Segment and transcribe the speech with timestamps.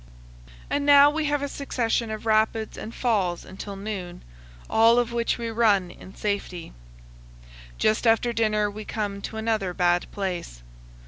[0.67, 4.23] And now we have a succession of rapids and falls until noon,
[4.67, 6.73] all of which we run in safety.
[7.77, 10.63] Just after dinner we come to another bad place.